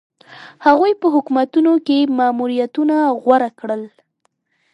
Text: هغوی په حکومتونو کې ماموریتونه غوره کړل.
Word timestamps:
هغوی 0.65 0.93
په 1.01 1.07
حکومتونو 1.13 1.71
کې 1.85 1.99
ماموریتونه 2.17 2.95
غوره 3.21 3.49
کړل. 3.59 3.83